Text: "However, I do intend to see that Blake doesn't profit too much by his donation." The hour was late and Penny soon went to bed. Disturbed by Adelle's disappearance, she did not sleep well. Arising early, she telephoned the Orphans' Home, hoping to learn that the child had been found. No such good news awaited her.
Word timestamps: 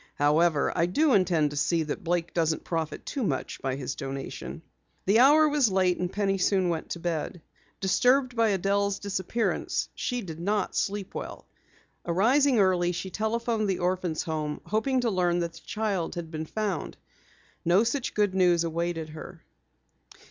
"However, 0.15 0.75
I 0.75 0.87
do 0.87 1.13
intend 1.13 1.51
to 1.51 1.55
see 1.55 1.83
that 1.83 2.03
Blake 2.03 2.33
doesn't 2.33 2.63
profit 2.63 3.05
too 3.05 3.21
much 3.23 3.61
by 3.61 3.75
his 3.75 3.93
donation." 3.93 4.63
The 5.05 5.19
hour 5.19 5.47
was 5.47 5.71
late 5.71 5.99
and 5.99 6.11
Penny 6.11 6.39
soon 6.39 6.69
went 6.69 6.89
to 6.89 6.99
bed. 6.99 7.39
Disturbed 7.79 8.35
by 8.35 8.49
Adelle's 8.49 8.97
disappearance, 8.97 9.89
she 9.93 10.21
did 10.23 10.39
not 10.39 10.75
sleep 10.75 11.13
well. 11.13 11.45
Arising 12.03 12.57
early, 12.57 12.93
she 12.93 13.11
telephoned 13.11 13.69
the 13.69 13.77
Orphans' 13.77 14.23
Home, 14.23 14.59
hoping 14.65 15.01
to 15.01 15.11
learn 15.11 15.37
that 15.41 15.53
the 15.53 15.59
child 15.59 16.15
had 16.15 16.31
been 16.31 16.47
found. 16.47 16.97
No 17.63 17.83
such 17.83 18.15
good 18.15 18.33
news 18.33 18.63
awaited 18.63 19.09
her. 19.09 19.43